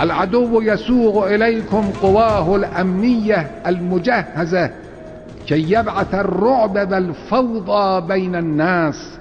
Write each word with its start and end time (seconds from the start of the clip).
العدو 0.00 0.60
يسوغ 0.60 1.34
إليكم 1.34 1.90
قواه 2.02 2.56
الأمنية 2.56 3.50
المجهزة 3.66 4.70
كي 5.46 5.72
يبعث 5.72 6.14
الرعب 6.14 6.76
والفوضى 6.92 8.06
بين 8.06 8.36
الناس. 8.36 9.18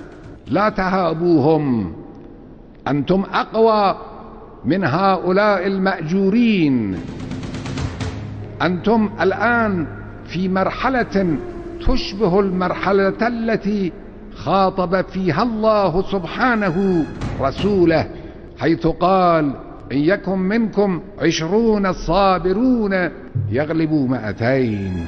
لا 0.48 0.70
تهابوهم 0.70 1.94
أنتم 2.88 3.24
أقوى 3.34 3.96
من 4.66 4.84
هؤلاء 4.84 5.68
المأجورين. 5.68 7.00
أنتم 8.62 9.10
الآن 9.22 9.88
في 10.28 10.50
مرحلة 10.50 11.38
تشبه 11.88 12.40
المرحلة 12.40 13.28
التي 13.28 13.92
خاطب 14.36 15.02
فيها 15.02 15.44
الله 15.44 16.12
سبحانه 16.12 17.06
رسوله 17.42 18.08
حيث 18.60 18.88
قال 18.88 19.54
إن 19.92 19.98
يكن 19.98 20.40
منكم 20.40 21.02
عشرون 21.22 21.94
صابرون 21.94 23.10
يغلبوا 23.52 24.08
مئتين. 24.08 25.06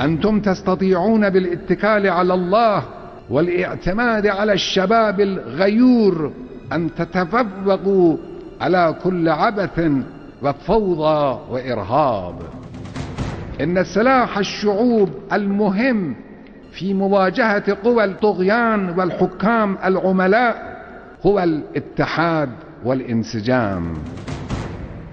أنتم 0.00 0.40
تستطيعون 0.40 1.30
بالاتكال 1.30 2.06
على 2.06 2.34
الله 2.34 2.82
والاعتماد 3.30 4.26
على 4.26 4.52
الشباب 4.52 5.20
الغيور 5.20 6.32
أن 6.72 6.94
تتفوقوا 6.94 8.16
على 8.60 8.94
كل 9.04 9.28
عبث 9.28 9.90
وفوضى 10.42 11.40
وإرهاب. 11.50 12.34
إن 13.60 13.84
سلاح 13.84 14.38
الشعوب 14.38 15.10
المهم 15.32 16.14
في 16.72 16.94
مواجهة 16.94 17.76
قوى 17.84 18.04
الطغيان 18.04 18.98
والحكام 18.98 19.76
العملاء 19.84 20.82
هو 21.26 21.40
الاتحاد 21.40 22.50
والانسجام. 22.84 23.94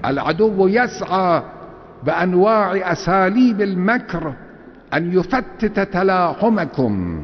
العدو 0.06 0.68
يسعى 0.68 1.44
بأنواع 2.04 2.92
أساليب 2.92 3.62
المكر 3.62 4.34
أن 4.94 5.14
يفتت 5.14 5.80
تلاحمكم. 5.80 7.24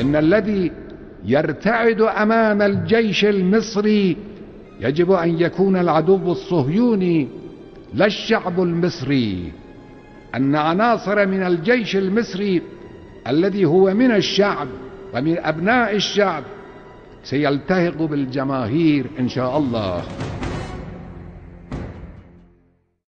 إن 0.00 0.16
الذي 0.16 0.72
يرتعد 1.24 2.00
أمام 2.00 2.62
الجيش 2.62 3.24
المصري 3.24 4.16
يجب 4.80 5.12
أن 5.12 5.40
يكون 5.40 5.76
العدو 5.76 6.32
الصهيوني 6.32 7.28
لا 7.94 8.06
الشعب 8.06 8.62
المصري. 8.62 9.52
أن 10.34 10.56
عناصر 10.56 11.26
من 11.26 11.42
الجيش 11.42 11.96
المصري 11.96 12.62
الذي 13.26 13.64
هو 13.64 13.94
من 13.94 14.10
الشعب 14.10 14.68
ومن 15.14 15.38
أبناء 15.38 15.96
الشعب 15.96 16.44
سيلتهق 17.24 18.02
بالجماهير 18.02 19.06
إن 19.18 19.28
شاء 19.28 19.58
الله. 19.58 20.02